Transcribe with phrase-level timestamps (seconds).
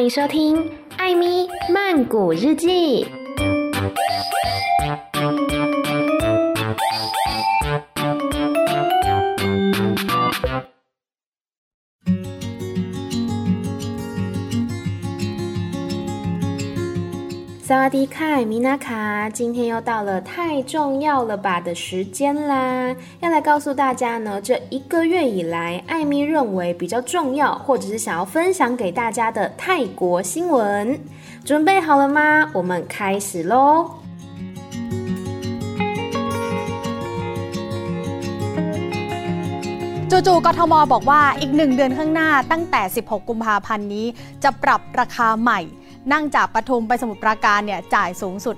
[0.00, 0.56] 欢迎收听
[0.96, 3.04] 《艾咪曼谷日记》。
[17.69, 22.95] 萨瓦迪卡，米娜卡，今天又到了太重要了吧的时间啦！
[23.21, 30.99] 要来告诉大家呢，这一个月以来，艾咪认为比较重要，或者是想要分享给大家的泰国新闻，
[31.43, 32.49] 准备好了吗？
[32.53, 33.89] 我们开始喽！
[40.27, 44.05] จู่ๆกทมบอกว่าอีกหนึ่งเดือนข้างหน้าตั้งแต่16กุมภาพันธ์นี้
[44.43, 45.59] จะปรับราคาใหม่
[46.11, 48.55] นั่งจากปทุมไปสมุทรปราการเนี่ยจ่ายสูงสุด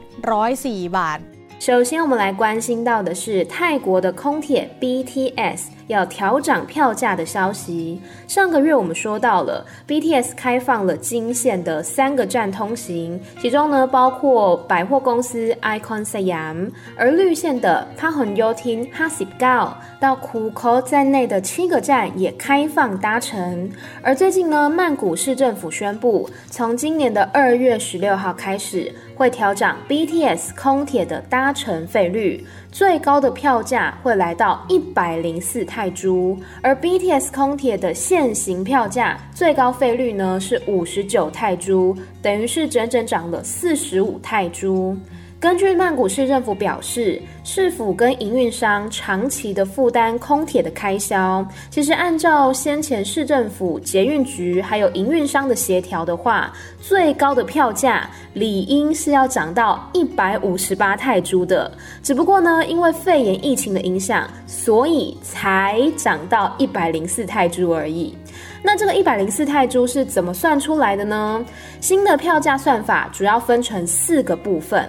[0.48, 1.20] 104บาท
[1.66, 8.01] 首先，我们来关心到的是泰国的空铁 BTS 要调涨票价的消息。
[8.27, 23.71] 上个月我们说到了 BTS 开放了金线的三个站通行，其中呢包括百货公司 Icon Siam，而绿线的 Pahonyotin Hasipgao 到 k u k o 在内的七个站也开放搭乘。
[24.03, 28.93] 而最近呢，曼谷市政府宣布，从今年的二月十六号开始。
[29.15, 44.97] 会调涨 BTS 空铁的搭乘费率，最高的票价会来到一百零四泰泰铢，而 BTS 空铁的现行票价最高费率呢是五十九泰铢，等于是整整涨了四十五泰铢。
[45.43, 61.69] 根据曼谷市政府表示，市府跟营运商长期的负担空铁的开销，其实按照先前市政府、捷运局还有营运商的协调的话，最高的票价理应是要涨到一百五十八泰铢的。
[62.05, 68.17] 只不过呢，因为肺炎疫情的影响，所以才涨到一百零四泰铢而已。
[68.63, 71.45] 那这个一百零四泰铢是怎么算出来的呢？
[71.81, 74.89] 新的票价算法主要分成四个部分。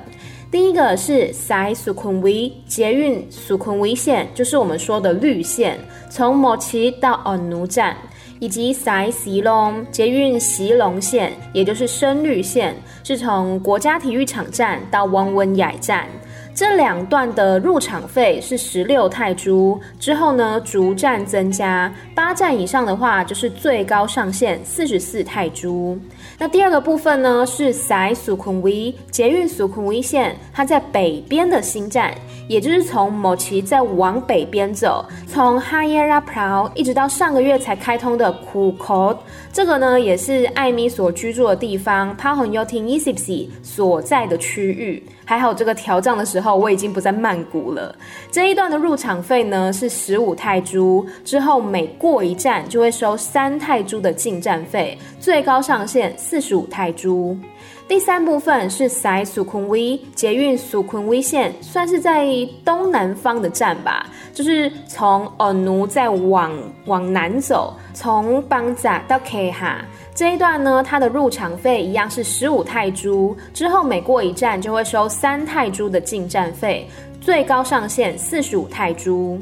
[0.53, 5.79] 第一个是 Sai Sukhumvit 捷运 Sukhumvit 线，就是我们说的绿线，
[6.11, 7.97] 从某奇到恩奴站，
[8.37, 16.05] 以及 Sai Silong 捷运席隆线，也就是深绿线，是从国家体育场站到汪文雅站。
[16.53, 25.97] 这两段的入场费是十六泰铢，之后呢逐站增加，八站以上的话就是最高上限四十四泰铢。
[26.39, 32.13] 那第二个部分呢是 Sai Sukhumvit 捷运 Sukhumvit 线，它在北边的新站，
[32.47, 39.17] 也就是从某奇再往北边走，从 hyerer 一直到上个月才开通的 Kukot，
[39.51, 45.03] 这个呢也是艾米所居住的地方 Pahonyotin Isipsi 所在的区域。
[45.25, 47.95] 还好这个调账的时候，我已经不在曼谷了。
[48.29, 57.37] 这一段的入场费呢是十五泰铢，之后每过一站就会收三泰铢的进站费，最高上限四十五泰铢。
[57.85, 62.25] 第三部分是 Sai Sukhumvit 捷运 Sukhumvit 线，算是在
[62.63, 66.51] 东南方的站吧，就是从恩奴再往
[66.85, 69.83] 往南走，从邦扎到 K 哈。
[70.15, 76.87] 这一段呢，它的入场费一样是十五泰铢，之后每过一站就会收三泰铢的进站费，
[77.19, 79.37] 最高上限四十五泰铢。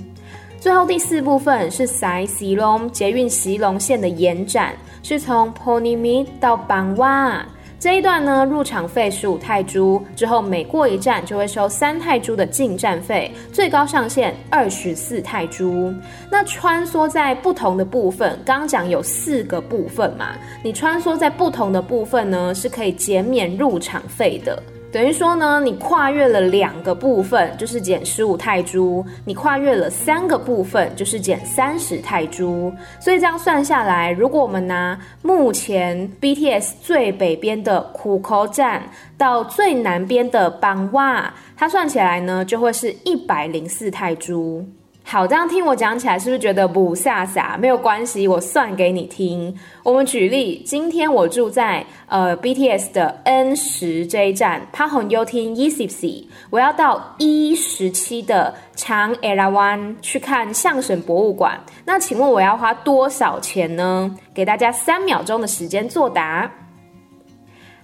[0.61, 7.43] 最后第四部分是 Sai Silong 捷运西隆线的延展，是从 Ponimit 到邦瓦。
[7.79, 15.91] 这一段呢，入场费十五泰铢，之后每过一站就会收三泰铢的进站费，最高上限二十四泰铢。
[16.29, 24.61] 那穿梭在不同的部分，刚刚讲有四个部分嘛，你穿梭在不同的部分呢，是可以减免入场费的。
[24.91, 32.73] 等于说呢，你跨越了两个部分，就是减十五泰铢；你跨越了三个部分，就是减三十泰铢。
[32.99, 38.83] 所以这样算下来，如果我们拿目前 BTS 最北边的苦口站
[39.17, 44.65] 到最南边的邦瓦，它算起来呢，就会是一百零四泰铢。
[45.11, 47.57] 好，这样听我讲起来，是不是觉得不飒飒？
[47.59, 49.53] 没有关系，我算给你听。
[49.83, 61.59] 我们举例，今天我住在呃 BTS 的 N 十这一站，Pahonyotin Isipsi，我要到 E 十七的长 Erawan 去看相声博物馆。
[61.83, 64.15] 那请问我要花多少钱呢？
[64.33, 66.49] 给大家三秒钟的时间作答。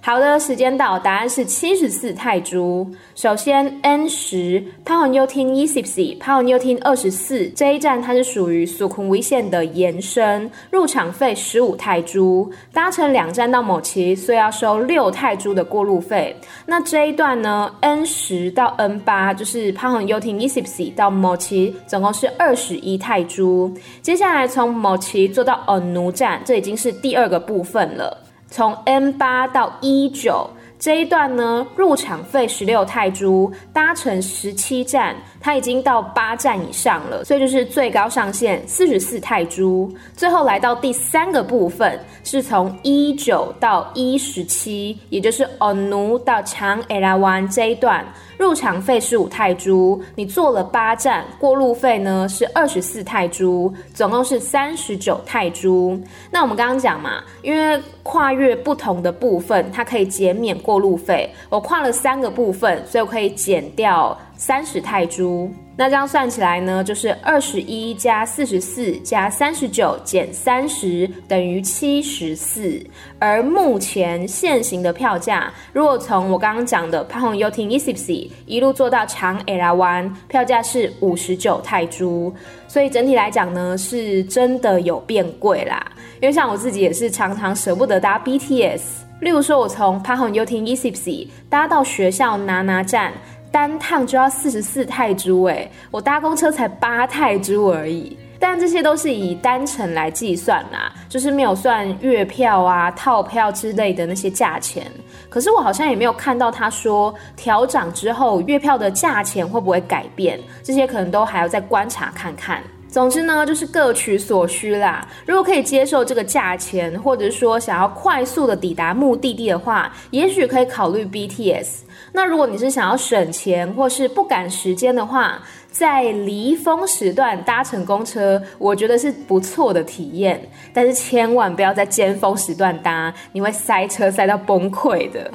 [0.07, 2.87] 好的，时间到，答案是七十四泰铢。
[3.13, 16.33] 首先，N 十 Pahonyotin Isipsi Pahonyotin 二十四这一站，它是属于 Sukhumvit 线的延伸，入场费十五泰铢，搭乘两站到某奇，所以要收六泰铢的过路费。
[16.65, 23.69] 那这一段呢，N 十到 N 八就是 Pahonyotin Isipsi 到某奇，总共是二十一泰铢。
[24.01, 28.23] 接下来从某奇坐到恩奴站，这已经是第二个部分了。
[28.49, 30.49] 从 M 八到 E 九。
[30.79, 39.91] 这一段呢，入场费十六泰铢，搭乘十七站，它已经到八站以上了，所以就是最高上限四十四泰铢。
[40.15, 48.05] 最后来到第三个部分，是从一九到一十七，也就是 Onu 到 Chang e l a w a n 这一段。
[48.37, 55.99] 入场费是五泰铢，你坐了八站，过路费呢是二十四泰铢，总共是三十九泰铢。
[56.29, 61.29] 那我们刚刚讲嘛，因为跨越不同的部分，它可以减免过路费。
[61.49, 65.51] 我跨了三个部分，所以我可以减掉三十泰铢。
[65.79, 72.83] 那这样算起来呢，就是二十一加四十四加三十九减三十等于七十四。
[73.19, 82.33] 而目前现行的票价，如果从我刚刚讲的 Phahon y o t i n Isipsi 一路坐到长 Erawan，票价是五十九泰铢。
[82.67, 85.85] 所以整体来讲呢，是真的有变贵啦。
[86.19, 88.81] 因为像我自己也是常常舍不得搭 BTS，
[89.21, 93.13] 例如说我从 Phahon y o t i n Isipsi 搭到学校拿拿站。
[93.51, 98.17] 单趟就要四十四泰铢哎，我搭公车才八泰铢而已。
[98.39, 104.85] 但这些都是以单程来计算啦，就是没有算月票啊、套票之类的那些价钱。
[105.27, 112.61] 可是我好像也没有看到他说调涨之后月票的价钱会不会改变，这些可能都还要再观察看看。
[112.87, 115.05] 总之呢，就是各取所需啦。
[115.25, 121.79] 如果可以接受这个价钱，或者是说想要快速的抵达目的地的话，也许可以考虑 BTS。
[122.17, 125.39] 那如果你是想要省钱或是不赶时间的话，
[125.71, 130.41] 在离峰时段搭乘公车，我觉得是不错的体验。
[130.73, 135.31] 但是千万不要在尖峰时段搭，你会塞车塞到崩溃的。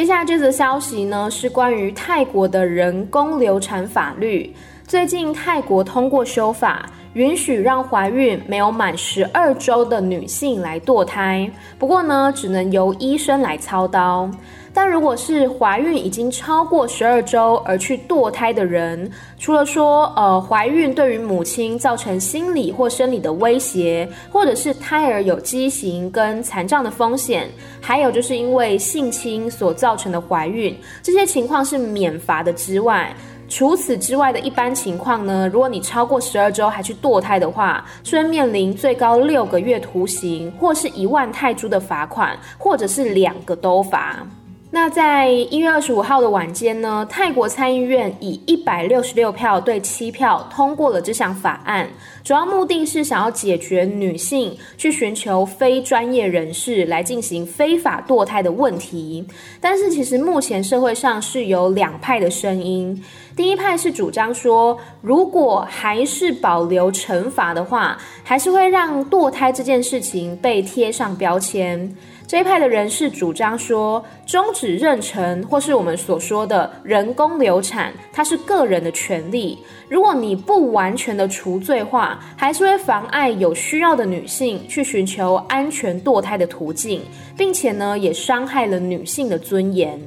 [0.00, 4.50] 接下来这则消息呢，是关于泰国的人工流产法律。
[4.86, 14.30] 最近泰国通过修法，允许让怀孕没有满十二周的女性来堕胎，不过呢，只能由医生来操刀。
[14.72, 27.48] 但如果是怀孕已经超过十二周而去堕胎的人，除了说呃怀孕对于母亲造成心理或生理的威胁，或者是胎儿有畸形跟残障的风险，
[27.80, 33.12] 还有就是因为性侵所造成的怀孕，这些情况是免罚的之外，
[33.48, 44.24] 除此之外的一般情况呢，如果你超过十二周还去堕胎的话，虽然面临最高六个月徒刑，或是一万泰铢的罚款，或者是两个都罚。
[44.72, 51.88] 那在一月二十五号的晚间呢，泰国参议院以一百六十六票对七票通过了这项法案，
[52.22, 59.26] 主要目的是想要解决女性去寻求非专业人士来进行非法堕胎的问题。
[59.60, 63.02] 但是其实目前社会上是有两派的声音，
[63.34, 71.92] 第一派是主张说，如果还是保留惩罚的话，还是会让堕胎这件事情被贴上标签。
[72.30, 79.58] 这一派的人士主张说，终止妊娠或是我们所说的人工流产，它是个人的权利。
[79.88, 87.02] 如果你不完全的除罪化，还是会妨碍有需要的女性去寻求安全堕胎的途径，
[87.36, 90.00] 并且呢，也伤害了女性的尊严。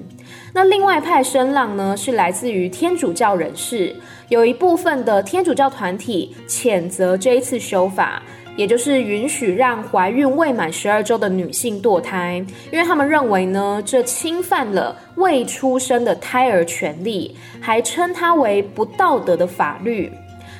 [0.53, 3.93] 那另外一派声浪呢，是来自于天主教人士，
[4.29, 8.23] 有一部分的天主教团体谴责这一次修法。
[8.55, 20.11] 也就是允许让怀孕未满十二周的女性堕胎，因为他们认为呢，这侵犯了未出生的胎儿权利，还称它为不道德的法律。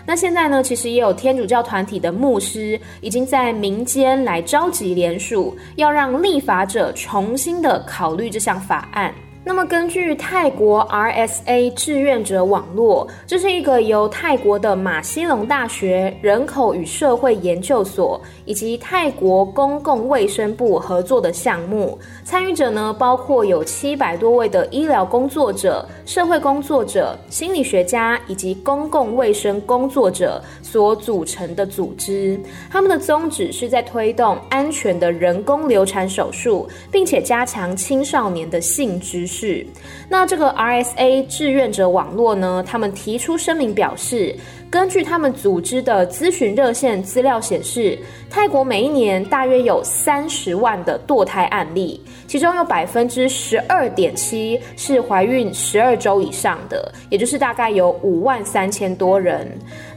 [0.06, 9.14] 那现在呢，其实也有天主教团体的牧师已经在民间来召集联署，要让立法者重新的考虑这项法案。
[9.46, 22.00] 那么，根据泰国 RSA 志愿者网络，这是一个由泰国的马西隆大学人口与社会研究所以及泰国公共卫生部合作的项目。
[22.24, 32.40] 参与者呢，包括有七百多位的医疗工作者、社会工作者、心理学家以及公共卫生工作者所组成的组织。
[32.72, 39.33] 他们的宗旨是在推动安全的人工流产手术，并且加强青少年的性知。
[39.34, 39.66] 是，
[40.08, 44.36] 那这个 RSA 志愿者网络呢，他们提出声明表示，
[44.70, 47.98] 根据他们组织的咨询热线资料显示，
[48.30, 59.52] 泰国每一年大约有三十万的堕胎案例，其中有百分之十二点七是怀孕十二周以上的，也就是大概有五万三千多人。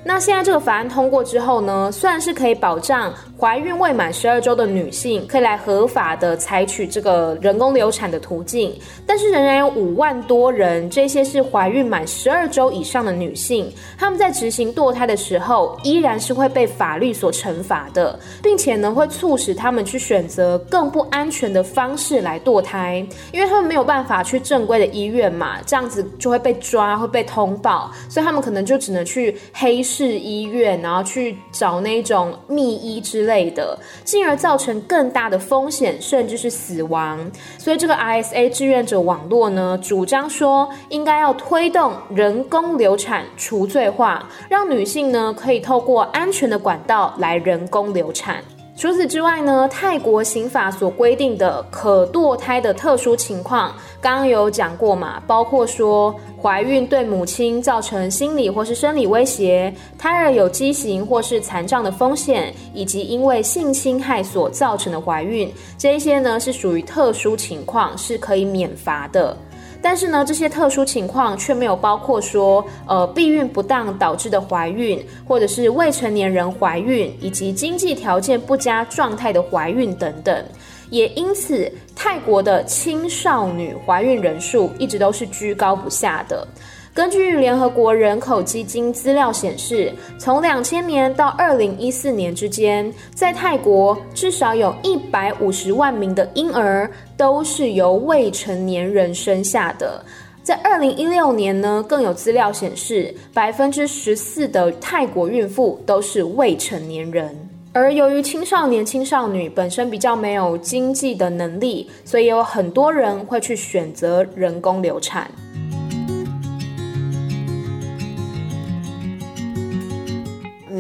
[0.09, 8.73] 那现在这个法案通过之后呢，虽然是可以保障怀孕未满十二周的女性可以来合法的采取这个人工流产的途径，
[9.05, 29.83] 但是仍然有五万多人，这些是怀孕满十二周以上的女性，她们在执行堕胎的时候，依然是会被法律所惩罚的，并且呢会促使她们去选择更不安全的方式来堕胎，因为她们没有办法去正规的医院嘛，这样子就会被抓，会被通报，所以她们可能就只能去黑。
[29.97, 37.19] 市医院，然后去找那种密医之类的，进而造成更大的风险，甚至是死亡。
[37.57, 48.45] 所以这个 ISA 志愿者网络呢，主张说应该要推动人工流产除罪化，让女性呢可以透过安全的管道来人工流产。
[48.77, 69.35] 除此之外呢，泰国刑法所规定的可堕胎的特殊情况，刚刚有讲过嘛，包括说怀孕对母亲造成心理或是生理威胁，胎儿有畸形或是残障的风险，以及因为性侵害所造成的怀孕，这一些呢是属于特殊情况，是可以免罚的。
[69.83, 80.45] 但是呢，这些特殊情况却没有包括说，呃，避孕不当导致的怀孕，或者是未成年人怀孕，以及经济条件不佳状态的怀孕等等。
[80.91, 86.47] 也因此，泰国的青少女怀孕人数一直都是居高不下的。
[86.97, 100.03] 根据联合国人口基金资料显示，从两千年到二零一四年之间，在泰国至少有一百五十万名的婴儿都是由未成年人生下的。
[100.43, 107.37] 在二零一六年呢，更有资料显示，百分之十四的泰国孕妇都是未成年人。
[107.75, 115.31] 而由于青少年、青少女本身比较没有经济的能力，所以有很多人会去选择人工流产。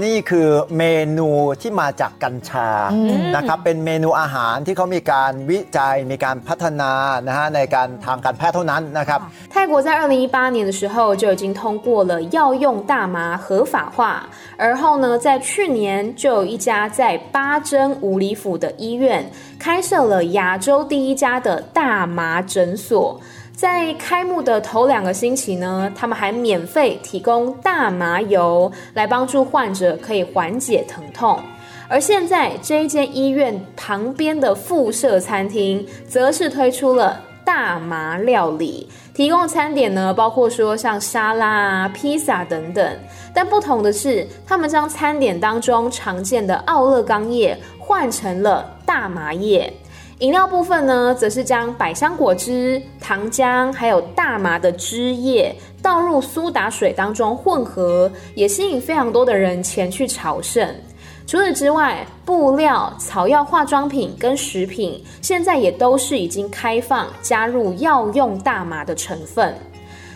[0.04, 0.84] นี่คือเม
[1.18, 1.30] นู
[1.62, 2.70] ที่มาจากกัญชา
[3.36, 6.92] นะครับเป็นเมนูอาหารที่เขามีการวิจัยมีการพัฒนา
[7.28, 9.20] นะฮะในการทางการแพทย์เท่านั้นนะครับ
[9.54, 14.00] 泰国在二零一八年的时候就已经通过了药用大麻合法化，
[14.58, 19.30] 而后呢，在去年就有一家在八珍武里府的医院
[19.60, 23.20] 开设了亚洲第一家的大麻诊所。
[23.57, 31.41] 在开幕的头两个星期呢，他们还免费提供大麻油来帮助患者可以缓解疼痛。
[31.89, 42.87] 而现在这一间医院旁边的附设餐厅，则是推出了大麻料理，提供餐点呢，包括说像沙拉、披萨等等。
[43.33, 49.73] 但不同的是，他们将餐点当中常见的奥勒冈叶换成了大麻叶。
[50.21, 60.67] 饮料部分呢，则是将百香果汁、糖浆还有大麻的汁液倒入苏打水当中混合，也吸引非常多的人前去朝圣。
[61.27, 69.55] 除此之外，布料、草药、化妆品跟食品，现在也都是已经开放加入药用大麻的成分。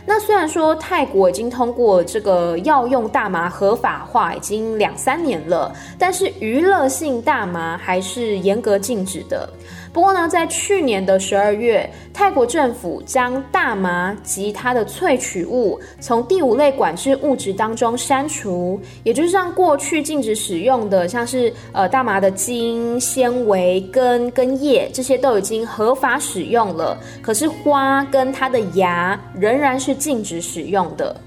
[0.06, 9.48] 那虽然说泰国已经通过这个药用大麻合法化已经两三年了，但是娱乐性大麻还是严格禁止的。
[9.92, 31.20] 不过呢，在去年的十二月，泰国政府将大麻及它的萃取物从第五类管制物质当中删除，也就是让过去禁止使用的，像是呃大麻的茎、纤维、根跟叶这些都已经合法使用了，可是花跟它的芽仍然是禁止使用的。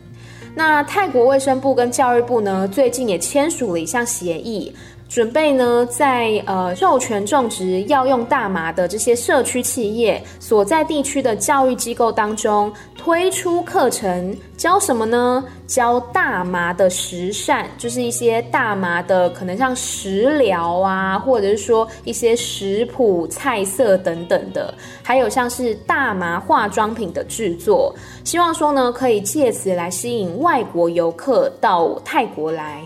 [0.55, 4.71] 那泰国卫生部跟教育部呢，最近也签署了一项协议。
[5.13, 15.45] 准备呢，在呃授权种植药用大麻的这些社区企业所在地区的教育机构当中推出课程，教什么呢？
[15.67, 27.93] 教大麻的食膳，就是一些大麻的可能像食疗啊，或者是说一些食谱、菜色等等的，还有像是大麻化妆品的制作，
[28.23, 32.81] 希望说呢，可以借此来吸引外国游客到泰国来。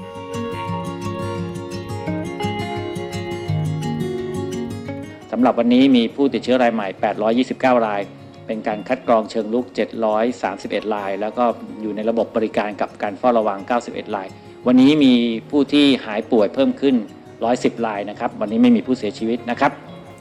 [5.39, 6.89] ำหรับวันนี้มีผู้ติดเชื้อรายใหม่
[7.79, 8.01] 829 ราย
[8.47, 9.65] เป็นการคัดกรองเชิงลุก
[10.31, 11.45] 731 ราย แล้วก็
[11.81, 14.29] อยู่ในระบบบริการกับการเฝ้าระวัง 91 ราย
[14.67, 15.15] วันนี้มี
[15.51, 16.95] ผู้ที่หายป่วยเพิ่มขึ้น
[17.41, 19.73] 110 รายนะครับ วันนี้ไม่มีผู้เสียชีวิตนะครับ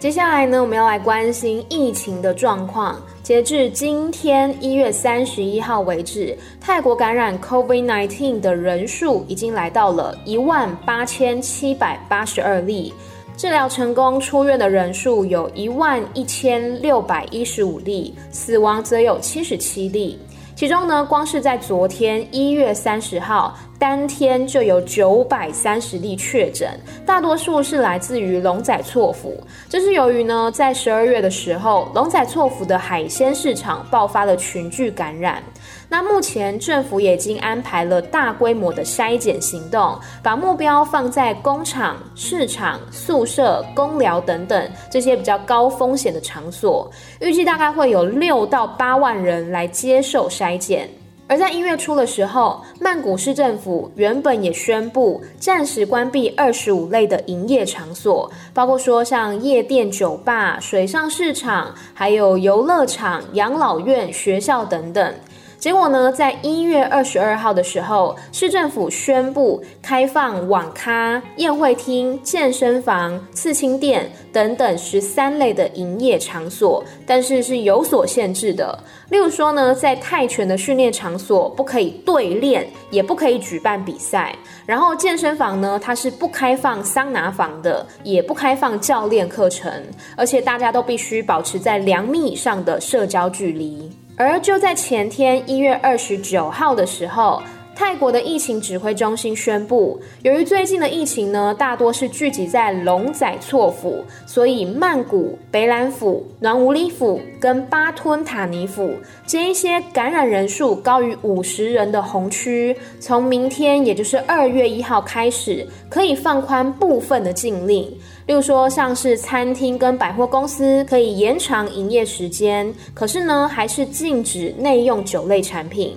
[0.04, 3.00] 接下来呢，我们要来关心疫情的状况。
[3.22, 12.92] 截至今天一月三十一号为止，泰国感染 COVID-19 的人数已经来到了一万八千七百八十二例。
[13.37, 20.19] 治疗成功出院的人数有一万一千六百一十五例，死亡则有七十七例。
[20.55, 29.37] 其中呢，光是在昨天一月三十号，当天就有九百三十例确诊，大多数是来自于龙仔错府。
[29.69, 35.43] 这是由于呢，在十二月的时候，龙仔错府的海鲜市场爆发了群聚感染。
[35.89, 46.91] 那目前政府已经安排了大规模的筛检行动，把目标放在工厂、市场、宿舍、工寮等等这些比较高风险的场所，
[47.21, 50.89] 预计大概会有六到八万人来接受筛检。
[51.29, 65.15] 而在一月初的时候，曼谷市政府原本也宣布暂时关闭二十五类的营业场所，包括说像夜店、酒吧、水上市场，还有游乐场、养老院、学校等等。
[65.59, 78.79] 结果呢，在一月二十二号的时候，市政府宣布开放网咖、宴会厅、健身房、刺青店等等十三类的营业场所，但是是有所限制的。
[79.09, 84.37] 例如说呢，在泰拳的训练场所不可以对练，也不可以举办比赛。
[84.67, 89.73] 然后健身房呢，它是不开放桑拿房的，也不开放教练课程，
[90.17, 93.91] 而且大家都必须保持在两米以上的社交距离。
[94.19, 97.43] 而就在前天一月二十九号的时候，
[97.77, 108.95] 泰国的疫情指挥中心宣布，由于最近的疫情呢，大多是聚集在龙仔错府，所以曼谷、北榄府、暖武里府跟巴吞塔尼府
[109.27, 117.87] 这一些感染人数高于五十人的红区，从明天也就是二月一号开始，可以放宽部分的禁令。
[118.25, 125.95] 例如说，像是餐厅跟百货公司可以延长营业时间，可是呢，还是禁止内用酒类产品。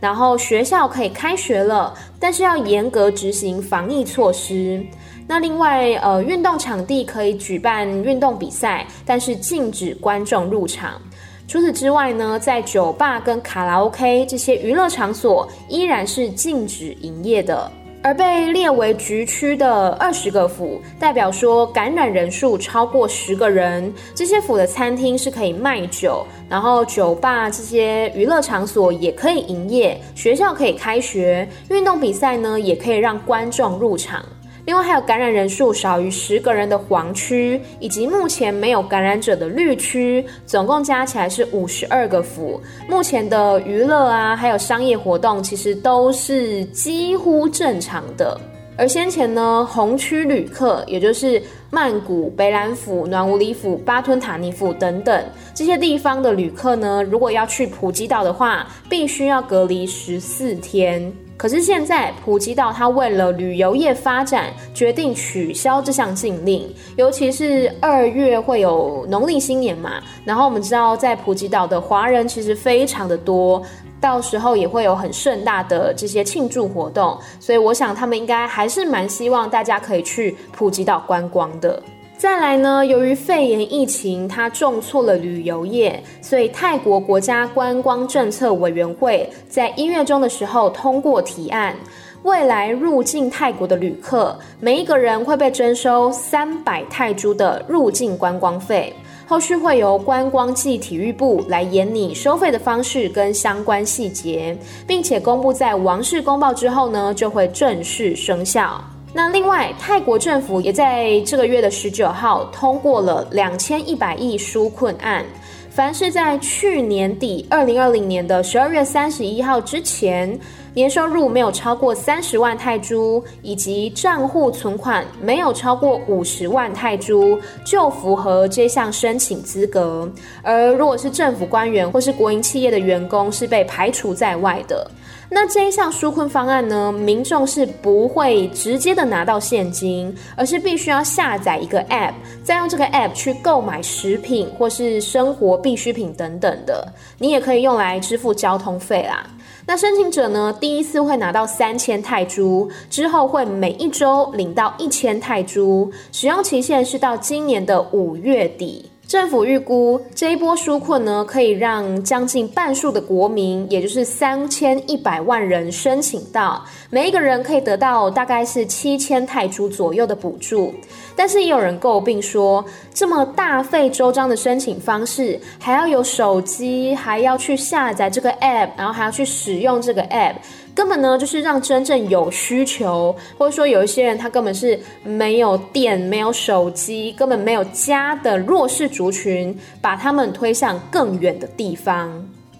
[0.00, 4.84] 然后学校可以开学了，但是要严格执行防疫措施。
[5.26, 11.00] 那另外，呃，运动场地可以举办运动比赛，但是禁止观众入场。
[11.46, 17.70] 除此之外呢，在酒吧跟卡拉 OK 这些娱乐场所依然是禁止营业的。
[18.02, 34.24] 而被列为局区的二十个府，代表说感染人数超过十个人，这些府的餐厅是可以卖酒，然后酒吧这些娱乐场所也可以营业，学校可以开学，运动比赛呢也可以让观众入场。
[34.70, 42.60] 另外还有感染人数少于十个人的黄区，以及目前没有感染者的绿区，总共加起来是五十二个府。
[42.88, 48.40] 目前的娱乐啊，还有商业活动，其实都是几乎正常的。
[48.78, 61.12] 而先前呢，红区旅客，也就是曼谷、北榄府、暖武里府、巴吞塔尼府等等这些地方的旅客呢，如果要去普吉岛的话，必须要隔离十四天。
[61.40, 66.70] 可是现在普吉岛它为了旅游业发展，决定取消这项禁令。
[66.96, 73.62] 尤其是二月会有农历新年嘛，然后我们知道在普吉岛的华人其实非常的多，
[73.98, 81.82] 到时候也会有很盛大的这些庆祝活动，所以我想他们应该还是蛮希望大家可以去普吉岛观光的。
[82.20, 91.74] 再来呢，由于肺炎疫情，它重挫了旅游业，所以泰国国家观光政策委员会在一月中的时候通过提案，
[92.22, 98.92] 未来入境泰国的旅客，每一个人会被征收三百泰铢的入境观光费，
[99.26, 104.54] 后续会由观光暨体育部来研拟收费的方式跟相关细节，
[104.86, 108.78] 并且公布在王室公报之后呢，就会正式生效。
[109.12, 115.24] 那另外，泰国政府也在这个月的十九号通过了两千一百亿纾困案，
[115.68, 120.38] 凡是在去年底二零二零年的十二月三十一号之前，
[120.74, 130.08] 年收入没有超过三十万泰铢，以及账户存款没有超过五十万泰铢，就符合这项申请资格。
[130.40, 134.88] 而如果是政府官员或是国营企业的员工，是被排除在外的。
[135.32, 146.92] 那这一项纾困方案呢，民众是不会直接的拿到现金，而是必须要下载一个 App，再用这个 App 去购买食品或是生活必需品等等的。
[147.16, 149.24] 你也可以用来支付交通费啦。
[149.64, 158.89] 那申请者呢，第一次会拿到三千泰铢，之后会每一周领到一千泰铢，使用期限是到今年的五月底。
[159.10, 170.72] 政府预估这一波纾困呢，可以让将近半数的国民，也就是三千一百万人申请到，每一个人可以得到大概是七千泰铢左右的补助。
[171.16, 180.36] 但是也有人诟病说，这么大费周章的申请方式，还要有手机，还要去下载这个 app，然后还要去使用这个 app。
[180.74, 192.10] 根本呢，就是让真正有需求，或者说有一些人他根本是没有电、没有手机、根本没有家的弱势族群，把他们推向更远的地方。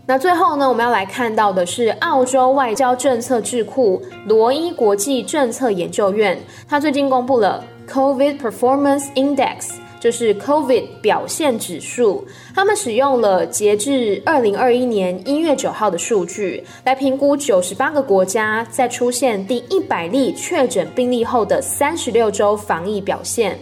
[0.07, 6.37] 那最后呢，我们要来看到的是澳洲外交政策智库罗伊国际政策研究院，
[6.69, 12.27] 它最近公布了 COVID Performance Index，就是 COVID 表现指数。
[12.55, 23.57] 他们使用了截至二零二一年一月九号的数据，来评估九十八个国家在出现第一百例确诊病例后的三十六周防疫表现。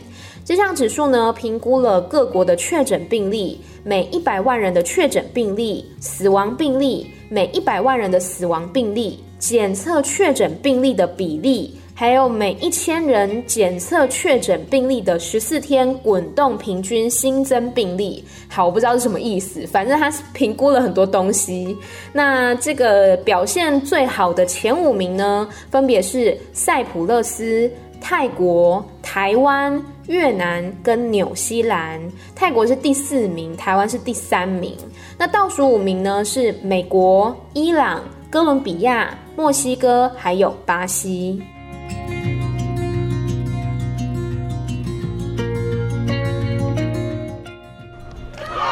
[0.45, 3.61] 这项指数呢，评估了各国的确诊病例。
[3.85, 18.25] 每一百万人的确诊病例、死亡病例，每一百万人的死亡病例，检测确诊病例的比例，还有每一千人检测确诊病例的十四天滚动平均新增病例。
[18.49, 21.77] 好，我不知道是什么意思，反正它是评估了很多东西。
[22.13, 27.69] 那这个表现最好的前五名呢，分别是塞浦路斯。
[28.01, 32.01] 泰国、台湾、越南跟纽西兰，
[32.33, 34.77] 泰国是第四名，台湾是第三名。
[35.19, 36.25] 那倒数五名呢？
[36.25, 41.43] 是美国、伊朗、哥伦比亚、墨西哥还有巴西。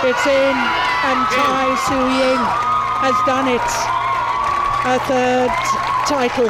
[0.06, 0.56] It's in,
[1.02, 2.44] and Tai Tzu-Ying
[3.02, 3.60] has done it.
[4.84, 5.50] A third
[6.06, 6.48] title.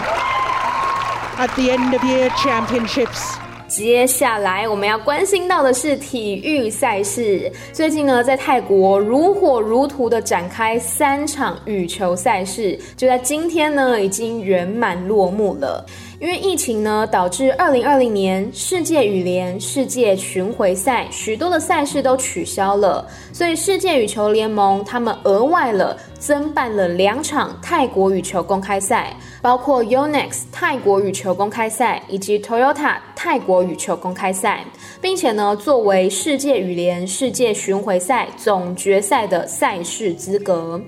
[1.38, 3.38] At the end of year championships.
[3.66, 7.50] 接下来我们要关心到的是体育赛事。
[7.72, 15.84] 最近呢，在泰国如火如荼的展开三场羽球赛事，就在今天呢，已经圆满落幕了。
[16.18, 34.64] 因为疫情呢，导致二零二零年世界羽联世界巡回赛许多的赛事都取消了，所以世界羽球联盟他们额外了增办了两场泰国羽球公开赛，包括 Yonex 泰国羽球公开赛以及 Toyota 泰国羽球公开赛，
[35.02, 40.80] 并且呢，作为世界羽联世界巡回赛总决赛的赛事资格。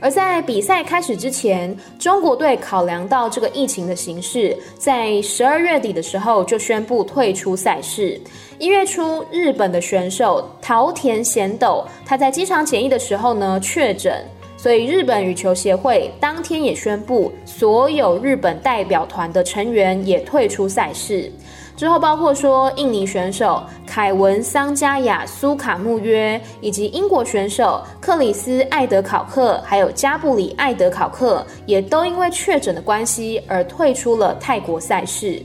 [0.00, 8.20] 而在比赛开始之前，中国队考量到这个疫情的形势，在十二月底的时候就宣布退出赛事。
[8.58, 14.24] 一月初，日本的选手桃田贤斗他在机场检疫的时候呢确诊，
[14.56, 21.30] 所以日本羽球协会当天也宣布，所有日本代表团的成员也退出赛事。
[21.76, 35.42] 之后包括说，印尼选手凯文桑加雅苏卡穆约，以及英国选手克里斯艾德考克，还有加布里艾德考克，也都因为确诊的关系而退出了泰国赛事。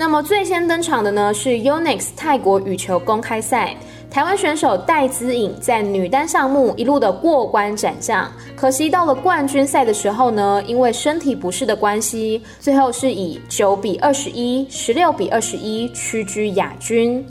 [0.00, 3.74] 那么最先登场的呢，是 Unix 泰国羽球公开赛。
[4.08, 17.26] 台湾选手戴资颖在女单项目一路的过关斩将，可惜到了冠军赛的时候呢，因为身体不适的关系，最后是以九比二十一、十六比二十一屈居亚军。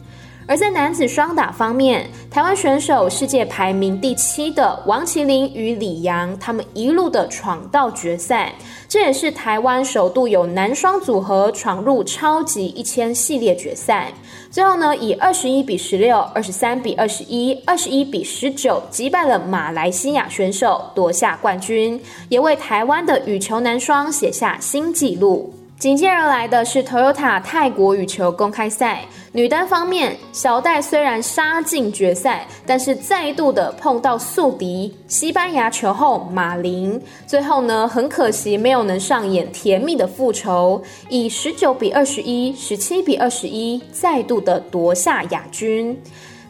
[0.48, 8.54] 而在男子双打方面，台湾选手世界排名第七的王齐麟与李洋，他们一路的闯到决赛，
[8.88, 14.14] 这也是台湾首度有男双组合闯入超级一千系列决赛。
[14.50, 25.54] 最后呢，以二十一比十六、二十三比二十一、二十一比十九击败了马来西亚选手，夺下冠军，也为台湾的羽球男双写下新纪录。
[25.80, 29.06] 紧接而来的是 Toyota 泰国羽球公开赛。
[29.32, 45.96] 女单方面，小戴虽然杀进决赛，但是再度的碰到宿敌西班牙球后马林，最后呢，很可惜没有能上演甜蜜的复仇，以十九比二十一、十七比二十一再度的夺下亚军。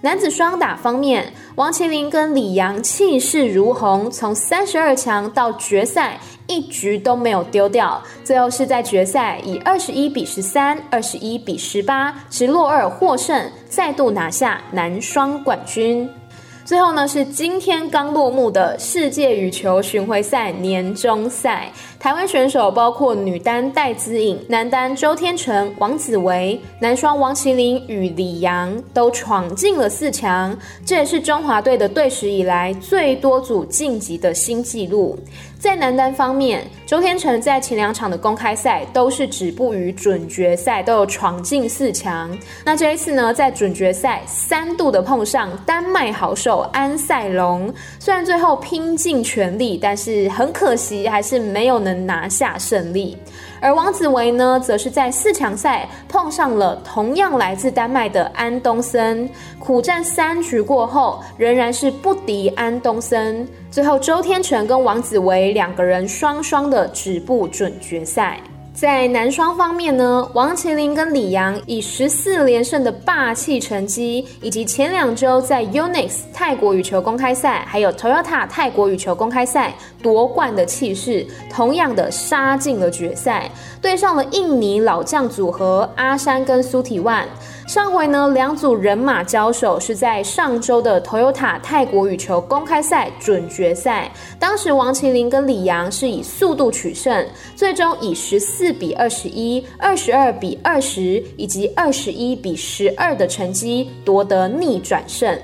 [0.02, 16.08] 男子双打方面，王齐麟跟李阳气势如虹，从三十二强到决赛一局都没有丢掉，最后是在决赛以二十一比十三、二十一比十八直落二获胜，再度拿下男双冠军。
[16.64, 21.72] 最后呢，是今天刚落幕的世界羽球巡回赛年终赛。
[22.00, 30.56] 台湾选手包括女单戴资颖、男单周天成、王子维、男双王齐麟与李洋都闯进了四强，
[30.86, 35.18] 这也是中华队的队史以来最多组晋级的新纪录。
[35.60, 42.30] 在男单方面，周天成在前两场的公开赛都是止步于准决赛，都有闯进四强。
[42.64, 53.18] 那这一次呢，在准决赛三度的碰上丹麦好手安赛龙，虽然最后拼尽全力，但是很可惜还是没有能拿下胜利。
[53.60, 63.48] 而王子维呢，则是在四强赛碰上了同样来自丹麦的安东森，苦战三局过后，仍然是不敌安东森。
[63.72, 68.40] 最后，周天成跟王子维两个人双双的止步准决赛。
[68.80, 83.50] 在男双方面呢，王齐麟跟李阳以十四连胜的霸气成绩，以及前两周在 Unix 泰国羽球公开赛，还有 Toyota 泰国羽球公开赛夺冠的气势，同样的杀进了决赛，
[83.82, 87.28] 对上了印尼老将组合阿山跟苏提万。
[87.68, 97.28] 上回呢，两组人马交手是在上周的 Toyota 泰国羽球公开赛准决赛，当时王麒麟跟李阳是以速度取胜，
[97.58, 105.38] 最终以十四比二十一、二十二比二十以及二十一比十二的成绩夺得逆转胜。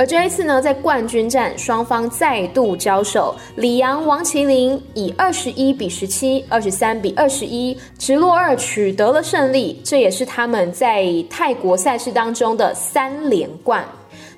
[0.00, 13.84] 而这一次呢，在冠军战双方再度交手，李阳、王麒麟以二十一比十七、二十三比二十一直落二取得了胜利，这也是他们在泰国赛事当中的三连冠。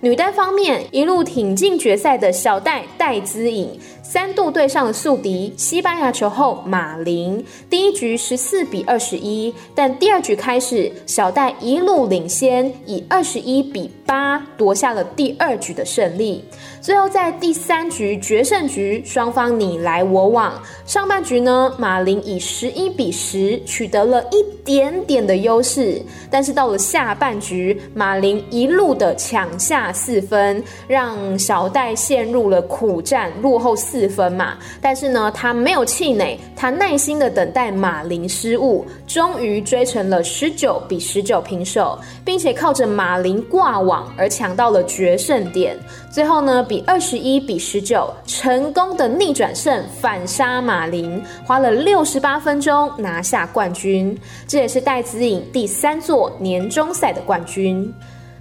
[0.01, 3.71] 女单方面，一路挺进决赛的小戴戴资颖。
[4.03, 16.45] 三度对上了宿敌西班牙球后马林，第一局十四比二十一，但第二局开始，小戴一路领先，以二十一比八夺下了第二局的胜利。
[16.81, 20.61] 最后在第三局决胜局，双方你来我往。
[20.85, 33.92] 上半局呢，马林以十一比十取得了一点点的优势，但是到了下半局，马林一路的抢下四分，让小戴陷入了苦战，落后四。
[33.93, 45.79] 四分嘛，但是呢，他没有气馁，他耐心的等待马林失误，终于追成了十九比十九平手，并且靠着马林挂网而抢到了决胜点。
[46.11, 54.19] 最后呢，比二十一比十九，成功的逆转胜，反杀马林，花了六十八分钟拿下冠军。
[54.49, 57.93] 这也是戴资颖第三座年终赛的冠军。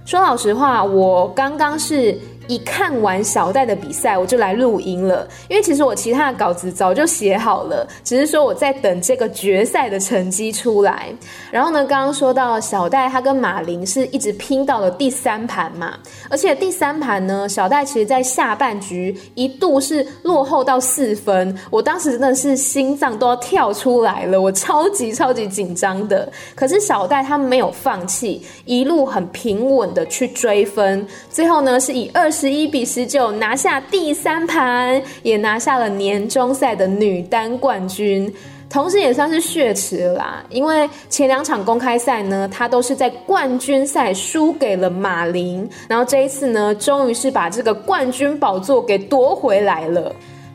[0.06, 2.18] 说老实话，我刚刚是。
[2.48, 5.26] 一看完小戴的比赛，我就来录音了。
[5.48, 11.08] 因为其实我其他的稿子早就写好了，只是说我在等这个决赛的成绩出来。
[11.52, 15.94] 然后呢，刚刚说到小戴他跟马林是一直拼到了第三盘嘛，
[16.28, 26.28] 而且第三盘呢，小戴其实在下半局一度是落后到四分，我当时真的是心脏都要跳出来了，我超级超级紧张的。
[26.54, 32.31] 可是小戴他没有放弃，一路很平稳的去追分，最后呢是以二。
[32.32, 38.32] 十一比十九拿下第三盘，也拿下了年终赛的女单冠军，
[38.70, 40.42] 同时也算是血池啦。
[40.48, 50.12] 因为前两场公开赛呢，她都是在冠军赛输给了马林，然后这一次呢，终于是把这个冠军宝座给夺回来了。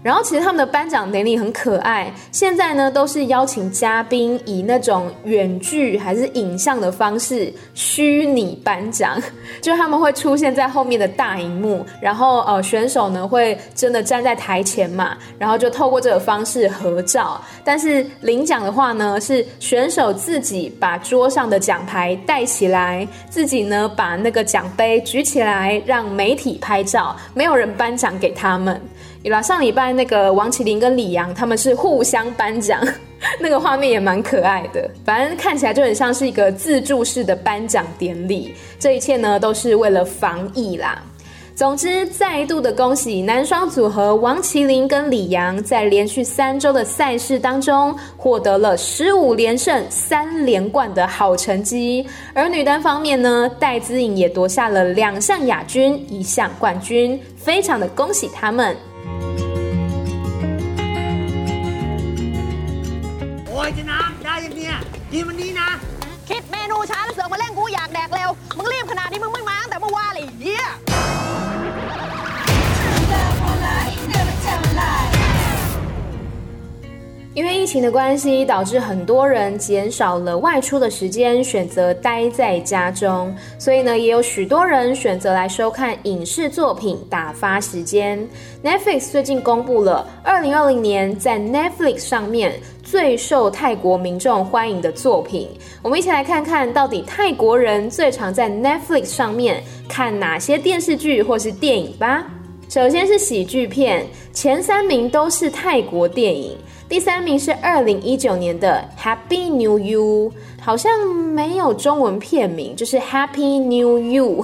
[0.07, 9.21] 然后其实他们的颁奖典礼很可爱，现在呢都是邀请嘉宾以那种远距还是影像的方式虚拟颁奖，
[9.61, 17.41] 就他们会出现在后面的大荧幕，然后呃选手呢会真的站在台前嘛，然后就透过这个方式合照。
[17.65, 28.79] 但是领奖的话呢，是选手自己把桌上的奖牌带起来，自己呢把那个奖杯举起来让媒体拍照，没有人颁奖给他们。
[29.23, 32.81] 啦，上礼拜那个王麒麟跟李阳他们是互相颁奖，
[33.39, 34.89] 那个画面也蛮可爱的。
[35.03, 38.55] 反正看起来就很像是一个自助式的颁奖典礼。
[38.79, 41.03] 这一切呢都是为了防疫啦。
[41.55, 52.05] 总之，再度的恭喜男双组合王麒麟跟李阳在连续三周的赛事当中获得了十五连胜三连冠的好成绩。
[52.35, 58.77] 而女单方面呢，戴资颖也夺下了两项亚军一项冠军，非常的恭喜他们。
[63.47, 64.75] โอ้ยจะน้ำได้ยังเนี่ย
[65.11, 65.69] กินวันนี้นะ
[66.29, 70.06] คิดเมนูช้าแล้วเสือกมาเล่นกูอยากแดกเร็ว มึงรีบขนาดนี้มึงไม่มาตั้งแต่เมื่อวาน
[77.37, 83.31] 因为疫情的关系，导致很多人减少了外出的时间，选择待在家中。
[83.59, 88.27] 所以呢，也有许多人选择来收看影视作品打发时间。
[88.63, 95.47] Netflix 最近公布了2020年在 Netflix 上面最受泰国民众欢迎的作品。
[95.83, 102.25] 我们一起来看看到底泰国人最常在 Netflix 上面看哪些电视剧或是电影吧。
[102.67, 106.57] 首先是喜剧片，前三名都是泰国电影。
[106.89, 114.43] 第三名是二零一九年的《Happy New You》，好像没有中文片名，就是《Happy New You》。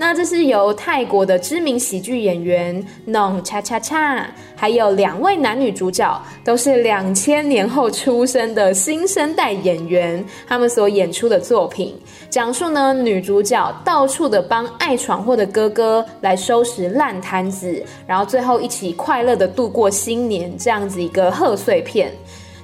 [0.00, 4.24] 那这是由泰国的知名喜剧演员 Nong Chachacha，
[4.56, 11.94] 还有两位男女主角，都是两千年后出生的新生代演员，他们所演出的作品，
[12.30, 22.10] 讲述呢女主角到处的帮爱闯祸的哥哥来收拾烂摊子，然后最后一起快乐的度过新年，这样子一个贺岁片。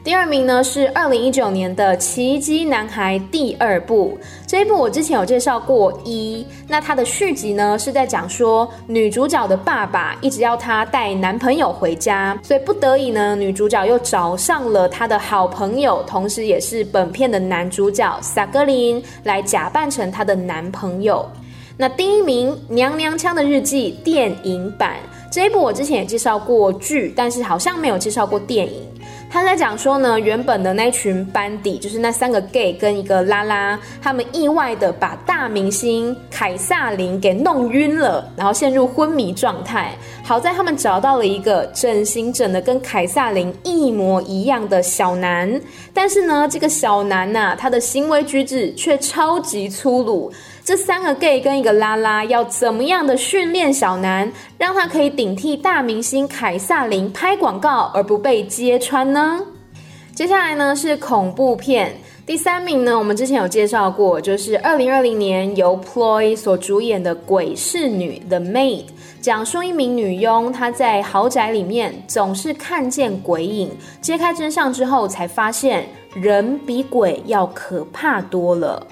[0.07, 4.17] 第二名呢是二零一九年的《奇迹男孩》第二部，
[4.47, 21.29] 这一部我之前有介绍过一，那它的续集呢是在讲说女主角的爸爸一直要她带男朋友回家，所以不得已呢，女主角又找上了她的好朋友，同时也是本片的男主角萨格林来假扮成她的男朋友。
[21.77, 24.99] 那第一名《娘娘腔的日记》电影版，
[25.33, 28.87] 这一部我之前也介绍过剧，但是好像没有介绍过电影。
[29.29, 39.93] 他在讲说呢，原本的那群班底就是那三个 gay 跟一个拉拉，他们意外的把大明星凯撒琳给弄晕了，然后陷入昏迷状态。
[40.25, 45.61] 好在他们找到了一个整形整的跟凯撒琳一模一样的小男，
[45.93, 50.33] 但是呢，这个小男呐、啊，他的行为举止却超级粗鲁。
[50.67, 59.41] 这三个 gay 跟一个拉拉要怎么样的训练小男，让他可以顶替大明星凯撒琳拍广告而不被揭穿呢？
[60.13, 61.95] 接下来呢是恐怖片，
[62.27, 68.87] 第三名呢，我们之前有介绍过，就是二零二零年由 Ploy 所主演的《鬼侍女》The Maid，
[69.21, 78.85] 讲述一名女佣，她在豪宅里面总是看见鬼影，揭开真相之后才发现人比鬼要可怕多了。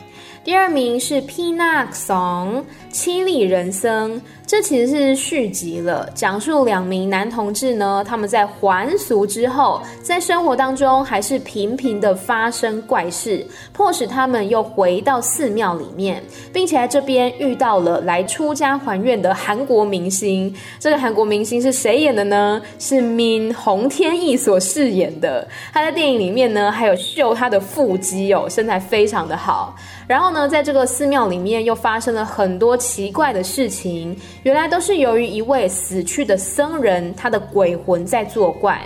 [0.44, 20.54] 第二名是 Pinak Song 凄厉人生，这其实是续集了，讲述两名男同志呢，他们在还俗之后，在生活当中还是频频的发生怪事，迫使他们又回到寺庙里面，并且在这边遇到了来出家还愿的韩国明星。
[20.78, 22.60] 这个韩国明星是谁演的呢？
[22.78, 25.48] 是闵洪天义所饰演的。
[25.72, 29.74] 他在电影里面呢，还有秀他的腹肌哦，身材非常的好。
[30.06, 38.78] 然后呢，在这个寺庙里面又发生了很多奇怪的事情，原来都是由于一位死去的僧人，他的鬼魂在作怪。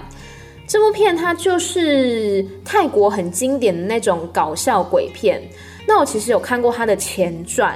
[0.68, 5.42] 这部片它就是泰国很经典的那种搞笑鬼片。
[5.87, 7.74] 那我其实有看过它的前传，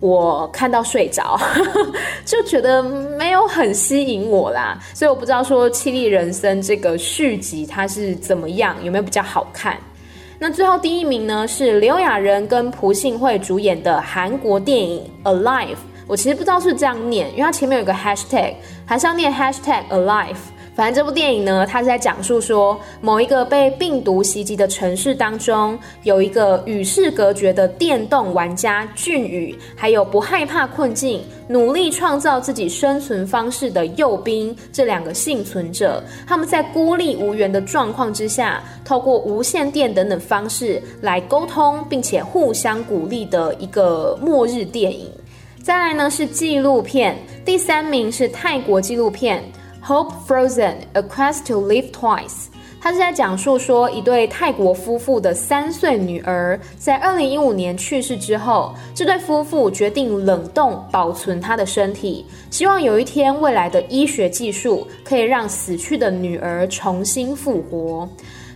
[0.00, 1.38] 我看到睡着，
[2.24, 4.78] 就觉得没有很吸引我啦。
[4.94, 9.76] 所以我不知道说《凄厉人生》这个续集它是怎么样，有没有比较好看？
[10.42, 15.66] 那最后第一名呢，是刘亚仁跟朴信惠主演的韩国电影《Alive》。
[16.04, 20.34] 我其实不知道是这样念，因为它前面有个 hashtag，还是要念 hashtag Alive。
[20.74, 45.10] 反正这部电影呢，它是在讲述说，某一个被病毒袭击的城市当中，有一个与世隔绝的电动玩家俊宇，还有不害怕困境、努力创造自己生存方式的佑兵这两个幸存者，他们在孤立无援的状况之下，透过无线电等等方式来沟通，并且互相鼓励的一个末日电影。
[45.62, 49.44] 再来呢是纪录片，第三名是泰国纪录片。
[49.84, 52.46] Hope Frozen: A Quest to Live Twice，
[52.80, 68.08] 它是在讲述说一对泰国夫妇的三岁女儿在二零一五年去世之后，这对夫妇决定冷冻保存她的身体，希望有一天未来的医学技术可以让死去的女儿重新复活。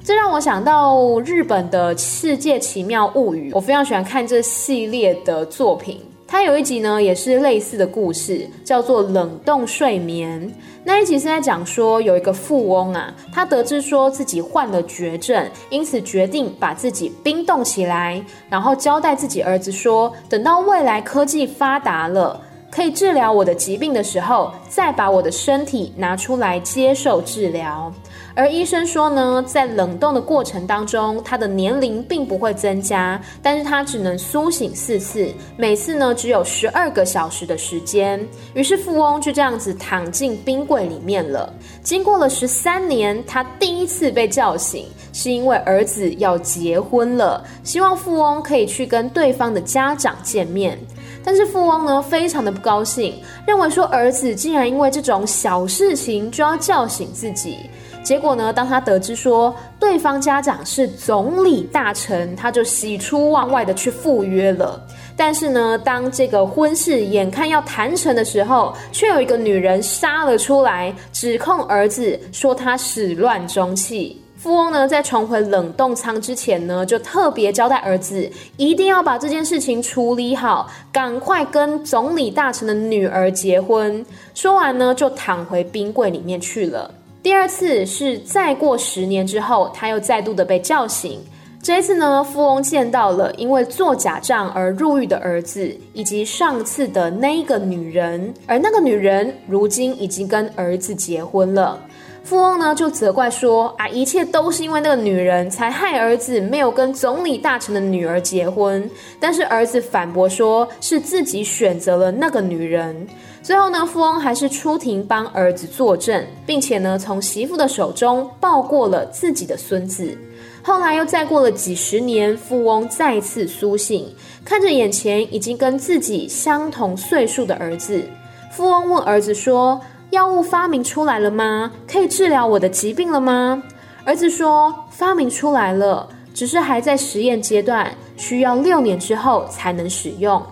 [0.04, 6.00] 这让我想到日本的《世界奇妙物语》，我非常喜欢看这系列的作品。
[6.28, 10.40] 它有一集呢，也是类似的故事，叫做《冷冻睡眠》。
[10.82, 22.40] 那一集是在讲说，有一个富翁啊，他得知说自己患了绝症，因此决定把自己冰冻起来，然后交代自己儿子说，等到未来科技发达了，
[22.72, 27.92] 可以治疗我的疾病的时候，再把我的身体拿出来接受治疗。
[28.36, 38.22] 而医生说呢，在冷冻的过程当中，他的年龄并不会增加，但是他只能苏醒四次，每次呢只有十二个小时的时间。
[38.52, 41.50] 于是富翁就这样子躺进冰柜里面了。
[41.82, 50.78] 经过了十三年，他第一次被叫醒，是因为儿子要结婚了，希望富翁可以去跟对方的家长见面。
[51.24, 57.60] 但是富翁呢，非常的不高兴，认为说儿子竟然因为这种小事情就要叫醒自己。
[58.06, 64.80] 结果呢，当他得知说对方家长是总理大臣，他就喜出望外的去赴约了。
[65.16, 74.22] 但是呢，当这个婚事眼看要谈成的时候，却有一个女人杀了出来，指控儿子说他始乱终弃。
[74.36, 84.06] 富翁呢，在重回冷冻舱之前呢，就特别交代儿子一定要把这件事情处理好，赶快跟总理大臣的女儿结婚。
[84.32, 86.88] 说完呢，就躺回冰柜里面去了。
[87.26, 91.18] 第二次是再过十年之后，他又再度的被叫醒。
[91.60, 101.76] 这一次呢，富翁见到了因为做假账而入狱的儿子，以及上次的那个女人，而那个女人如今已经跟儿子结婚了。
[102.22, 113.04] 富翁呢就责怪说：“啊，一切都是因为那个女人才害儿子没有跟总理大臣的女儿结婚。”但是儿子反驳说：“是自己选择了那个女人。”
[113.46, 120.18] 最后呢，富翁还是出庭帮儿子作证，并且呢从媳妇的手中抱过了自己的孙子。
[120.64, 124.12] 后来又再过了几十年，富翁再次苏醒，
[124.44, 128.02] 看着眼前已经跟自己相同岁数的儿子，
[128.50, 129.80] 富翁问儿子说：
[130.10, 131.70] 药物发明出来了吗？
[131.88, 133.62] 可以治疗我的疾病了吗？
[134.04, 140.44] 儿子说：发明出来了，只是还在实验阶段，需要六年之后才能使用。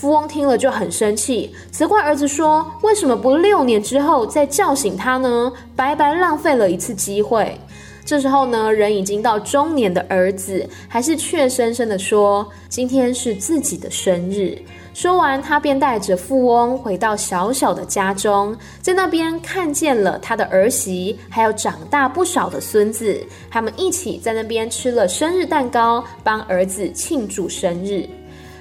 [0.00, 5.52] 富翁听了就很生气，责怪儿子说：为什么不六年之后再叫醒他呢？
[5.76, 7.54] 白白浪费了一次机会。
[8.02, 14.58] 这时候呢，人已经到中年的儿子，还是怯生生地说：今天是自己的生日。
[14.94, 23.22] 说完，他便带着富翁回到小小的家中，在那边看见了他的儿媳，还有长大不少的孙子。
[23.50, 28.08] 他们一起在那边吃了生日蛋糕，帮儿子庆祝生日。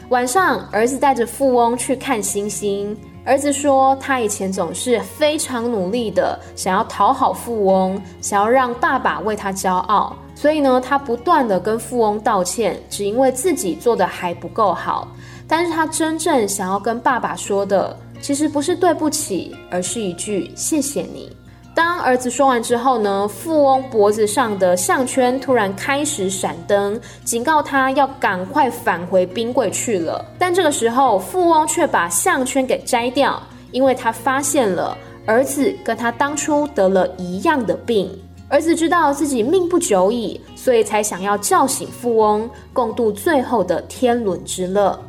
[0.10, 2.98] 晚上，儿子带着富翁去看星星。
[3.24, 10.16] 儿子说，他以前总是非常努力的，想要讨好富翁，想要让爸爸为他骄傲。
[10.34, 15.08] 所以呢，他不断的跟富翁道歉，只因为自己做的还不够好。
[15.48, 21.32] 但是他真正想要跟爸爸说的，其实不是对不起，而是一句谢谢你。
[21.76, 30.26] 当儿子说完之后呢，富翁脖子上的项圈突然开始闪灯，警告他要赶快返回冰柜去了。
[30.38, 33.42] 但这个时候，富翁却把项圈给摘掉，
[33.72, 38.10] 因为他发现了儿子跟他当初得了一样的病。
[38.50, 45.00] 儿子知道自己命不久矣，所以才想要叫醒富翁，共度最后的天伦之乐。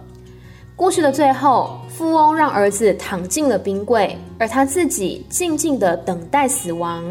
[0.81, 7.05] 故事的最后，富翁让儿子躺进了冰柜，而他自己静静的等待死亡。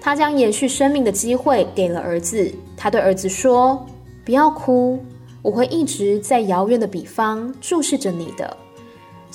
[0.00, 2.48] 他将延续生命的机会给了儿子。
[2.76, 3.84] 他对儿子说
[4.24, 5.04] ：“不要哭，
[5.42, 8.56] 我会一直在遥远的彼方注视着你的。”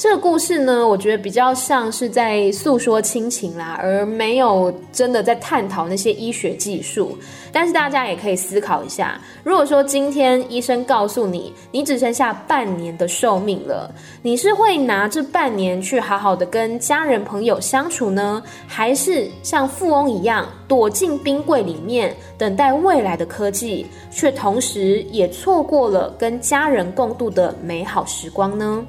[0.02, 7.16] 这个故事呢，我觉得比较像是在诉说亲情啦，而没有真的在探讨那些医学技术。
[7.52, 13.94] 但是大家也可以思考一下，如果说今天医生告诉你，你只剩下半年的寿命了，
[14.24, 28.84] 你是会拿这半年去好好的跟家人朋友相处呢，还是像富翁一样躲进冰柜里面等待未来的科技，却同时也错过了跟家人共度的美好时光呢？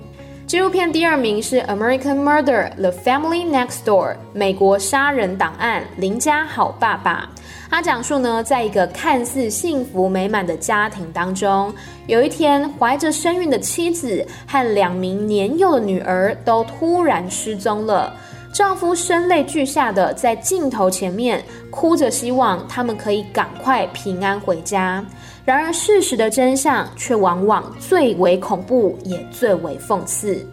[0.52, 7.26] 纪录片第二名是《American Murder: The Family Next Door》美国杀人档案邻家好爸爸。
[7.70, 11.72] 他讲述呢，在一个看似幸福美满的家庭当中，
[12.06, 18.14] 有一天怀着身孕的妻子和两名年幼的女儿都突然失踪了。
[18.52, 25.02] 丈夫声泪俱下的在镜头前面哭着，希望他们可以赶快平安回家。
[25.44, 30.46] 然而，事实的真相却往往最为恐怖，也最为讽刺。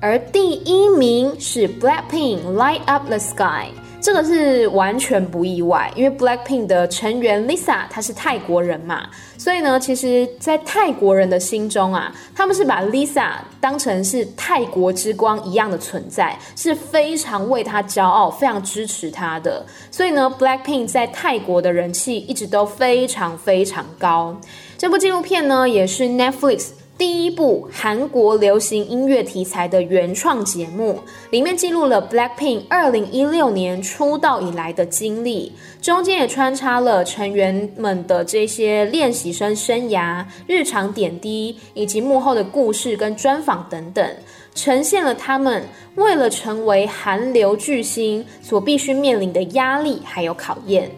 [0.00, 3.70] 而第一名是 Blackpink Light Up the Sky。
[4.06, 19.66] 这个是完全不意外，因为 Blackpink 的成员 Lisa 她是泰国人嘛，所以呢，其实，在泰国人的心中啊，他们是把 Lisa 当成是泰国之光一样的存在，是非常为她骄傲、非常支持她的。
[19.90, 24.40] 所以呢，Blackpink 在泰国的人气一直都非常非常高。
[24.78, 26.68] 这部纪录片呢，也是 Netflix。
[26.98, 30.98] 第一部韩国流行音乐题材的原创节目，
[31.30, 44.16] 里面记录了 Blackpink 二零一六年出道以来的经历，中间也穿插了成员们的这些练习生生涯、日常点滴，以及幕后的故事跟专访等等，
[44.54, 45.64] 呈现了他们
[45.96, 50.90] 为了成为韩流巨星所必须面临的压力还有考验。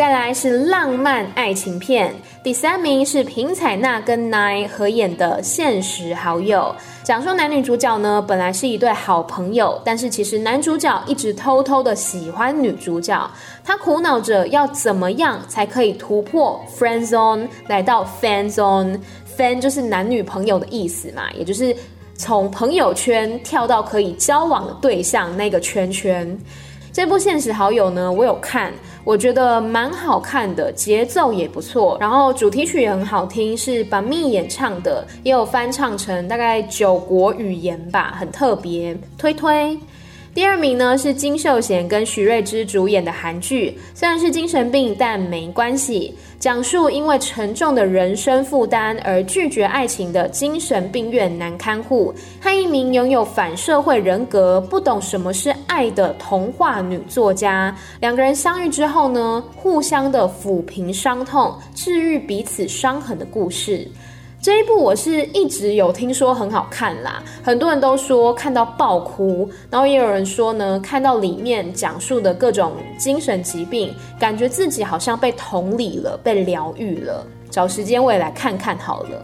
[0.00, 2.10] 再来是浪漫爱情片，
[2.42, 6.74] 第三名是平采娜跟 Nine 合演的《现实好友》，
[7.04, 13.30] 讲述男女主角呢本来是一对好朋友，但是其实男主角一直偷偷的喜欢女主角，
[13.62, 21.76] 他苦恼着要怎么样才可以突破 friend zone 来到 fan zone，fan 就是男女朋友的意思嘛，也就是
[22.14, 26.38] 从朋友圈跳到可以交往的对象那个圈圈。
[26.92, 28.72] 这部《现实好友》呢，我有看，
[29.04, 39.78] 我觉得蛮好看的，节奏也不错，然后主题曲也很好听，是把蜜演唱的，也有翻唱成大概九国语言吧，很特别，推推。
[40.32, 46.14] 第二名呢是金秀贤跟徐瑞芝主演的韩剧，虽然是精神病，但没关系。
[46.40, 63.86] 讲述因为沉重的人生负担而拒绝爱情的精神病院男看护，和一名拥有反社会人格、不懂什么是爱的童话女作家，两个人相遇之后呢，互相的抚平伤痛，治愈彼此伤痕的故事。
[64.42, 77.26] 这一部我是一直有听说很好看啦，很多人都说看到爆哭，然后也有人说呢，看到里面讲述的各种精神疾病，感觉自己好像被同理了，被疗愈了。
[77.50, 79.22] 找时间我也来看看好了。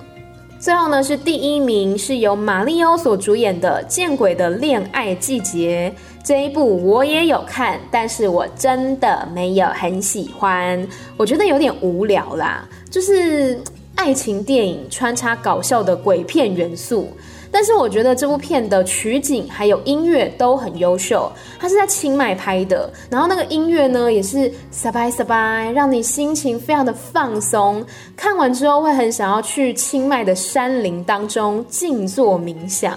[0.58, 5.90] 最后呢，是第一名，是由马里欧所主演的《见鬼的恋爱季节》
[6.22, 10.86] 这一部我也有看，但是我真的没有很喜欢，
[11.16, 13.58] 我觉得有点无聊啦，就是。
[13.96, 17.08] 爱情电影穿插搞笑的鬼片元素，
[17.50, 21.30] 但是我觉得这部片的取景还有音乐都很优秀。
[21.58, 27.84] 它是在清迈拍的，然后那个音乐呢也是 surprise surprise，，让你心情非常的放松。
[28.14, 32.96] 看完之后会很想要去清迈的山林当中静坐冥想。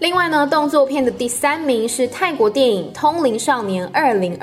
[0.00, 4.38] 另外呢，动作片的第三名是泰国电影《通灵少年2020》，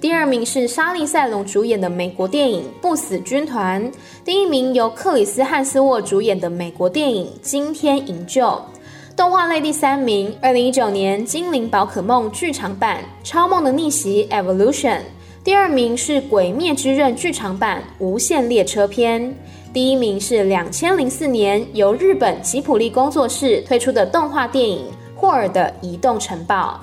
[0.00, 3.84] 第二名是莎莉赛隆主演的美国电影《不死军团》，
[4.24, 8.46] 第一名由克里斯汉斯沃主演的美国电影《惊天营救》。
[9.16, 12.98] 动画类第三名，2019年《精灵宝可梦》剧场版
[13.28, 15.00] 《超梦的逆袭》Evolution，
[15.42, 19.20] 第二名是《鬼灭之刃》剧场版《无限列车篇》。
[19.72, 26.80] 第一名是两千零四年由日本吉卜力工作室推出的动画电影《霍尔的移动城堡》。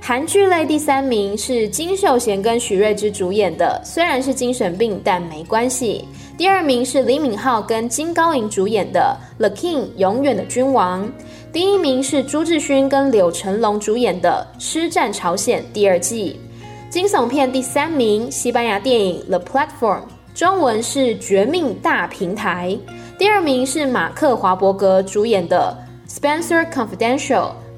[0.00, 6.06] 韩剧类第三名是金秀贤跟徐瑞知主演的，虽然是精神病，但没关系。
[6.38, 11.06] 第二名是李敏镐跟金高银主演的《The King 永远的君王》。
[11.52, 16.40] 第一名是朱智勋跟柳成龙主演的《师战朝鲜》第二季。
[16.88, 19.98] 惊悚片第三名，西班牙电影《The Platform》。
[20.34, 22.76] 中文是《绝命大平台》，
[23.16, 25.78] 第二名是马克华伯格主演的
[26.12, 27.28] 《Spencer Confidential》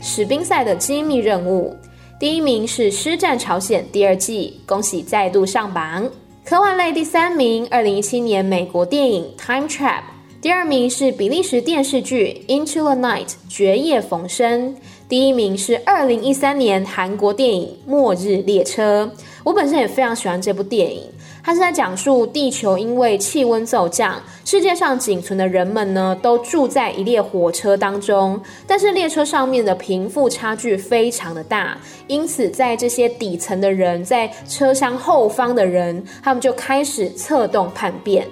[0.01, 1.77] 史宾赛的机密任务，
[2.19, 6.09] 第一名是《师战朝鲜》第二季，恭喜再度上榜。
[6.47, 9.99] 科幻类第三名，二零一七年美国电影《Time Trap》，
[10.41, 14.75] 第二名是比利时电视剧《Into the Night》绝夜逢生，
[15.11, 19.13] 第一名是二零一三年韩国电影《末日列车》，
[19.45, 21.03] 我本身也非常喜欢这部电影。
[21.47, 31.79] 他是在讲述地球因为气温骤降，世界上仅存的人们呢，都住在一列火车当中，但是列车上面的贫富差距非常的大，
[32.09, 38.27] 因此在这些底层的人，在车厢后方的人，他们就开始策动叛变。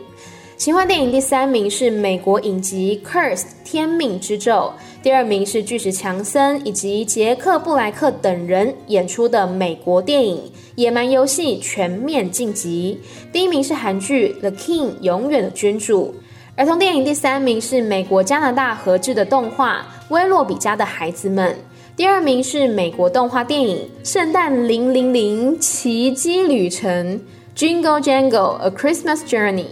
[0.57, 10.37] 奇幻电影第三名是美国影集《Curse》天命之咒，第二名是巨石强森以及杰克布莱克等人演出的美国电影
[10.77, 13.01] 《野蛮游戏全面晋级》，
[13.33, 16.15] 第一名是韩剧《The King》永远的君主。
[16.55, 19.79] 儿童电影第三名是美国加拿大合制的动画
[20.15, 21.53] 《威洛比家的孩子们》，
[21.97, 27.21] 第二名是美国动画电影《圣诞零零零奇迹旅程》
[27.59, 29.67] （Jingle Jangle: A Christmas Journey）。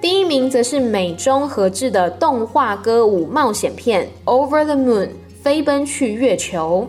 [0.00, 5.06] 第一名则是美中合制的动画歌舞冒险片《Over the Moon》
[5.42, 6.88] 飞奔去月球。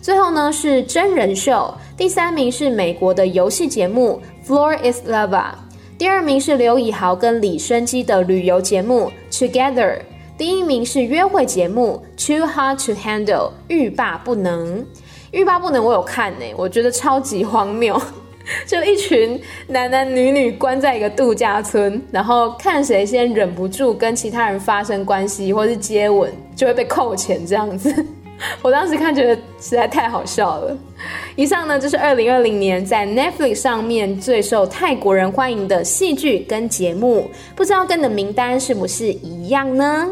[0.00, 5.28] 最后呢是真人秀，第三名是美国的游戏节目《Floor is Lava》，
[5.98, 9.98] 第二名是刘以豪跟李生基的旅游节目《Together》，
[10.38, 13.26] 第一名是约会节目《Too Hard to Handle》
[13.68, 14.84] 欲罢不能。
[15.32, 18.00] 欲罢不能我有看呢，我觉得超级荒谬。
[18.66, 27.92] 就一群男男女女关在一个度假村，然后看谁先忍不住跟其他人发生关系或是接吻，就会被扣钱这样子。
[28.60, 30.76] 我当时看觉得实在太好笑了。
[31.36, 40.06] 以上呢，就是二零二零年在 Netflix 上面最受泰国人欢迎的戏剧跟节目，不知道跟你的名单是不是一样呢？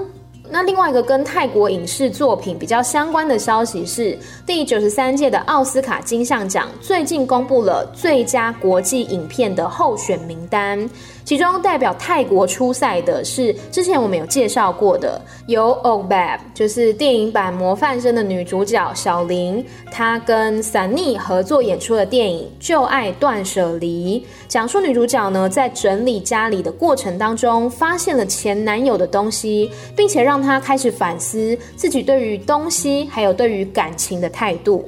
[0.50, 10.78] 那另外一个跟泰国影视作品比较相关的消息是，第九十三届的奥斯卡金像奖最近公布了最佳国际影片的候选名单。
[11.24, 34.86] 其中代表泰国出赛的是之前我们有介绍过的，由 Ogbab 就是电影版《模范生》的女主角小玲，她跟 Sunny 合作演出的电影《旧爱断舍离》，讲述女主角呢在整理家里的过程当中，发现了前男友的东西，并且让她开始反思自己对于东西还有对于感情的态度。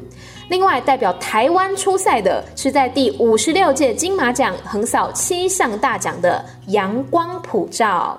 [0.48, 8.18] 另外，代表台湾出赛的是在第五十六届金马奖横扫七项大奖的阳光普照。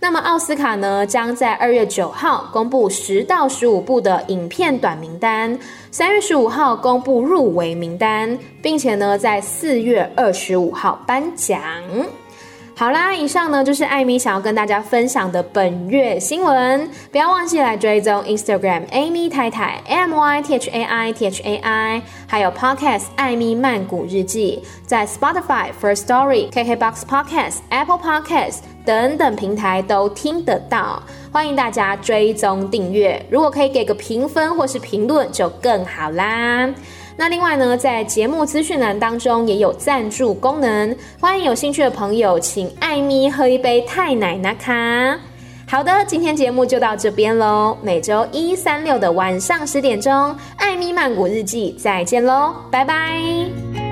[0.00, 5.58] 那么奥斯卡呢，将在二月九号公布十到十五部的影片短名单，
[5.90, 11.60] 三月十五号公布入围名单，并且呢，在四月二十五号颁奖。
[12.78, 25.04] 好啦，以上呢就是艾米想要跟大家分享的本月新闻，不要忘记来追踪 Instagram Amy 太太 M Y T H A I T H A I，还有 Podcast 艾米曼谷日记，在
[25.04, 31.02] Spotify First Story KKBox Podcast Apple Podcast 等等平台都听得到，
[31.32, 36.72] 欢迎大家追踪订阅，如果可以给个评分或是评论就更好啦。
[37.20, 45.18] 那另外呢，在节目资讯栏当中也有赞助功能，欢迎有兴趣的朋友请艾咪喝一杯泰奶拿卡。
[45.66, 53.87] 好的，今天节目就到这边喽，每周一、三、六的晚上十点钟，艾咪曼谷日记再见喽，拜拜。